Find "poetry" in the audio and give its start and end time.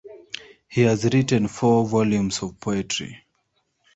2.59-3.23